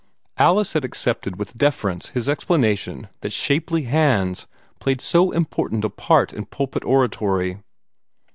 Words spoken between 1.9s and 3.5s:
his explanation that